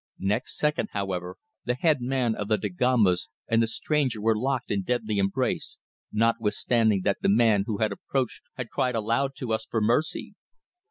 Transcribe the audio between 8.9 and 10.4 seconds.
aloud to us for mercy.